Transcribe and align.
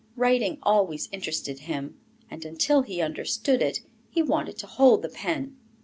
Writing 0.15 0.57
always 0.63 1.07
interested 1.11 1.59
him, 1.59 1.99
and, 2.27 2.43
until 2.43 2.81
he 2.81 3.03
understood 3.03 3.61
it, 3.61 3.81
he 4.09 4.23
wanted 4.23 4.57
to 4.57 4.65
hold 4.65 5.03
the 5.03 5.09
pen. 5.09 5.55